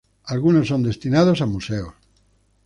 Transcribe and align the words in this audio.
Algunos 0.33 0.67
son 0.67 0.81
destinados 0.81 1.41
a 1.41 1.45
museos. 1.45 1.93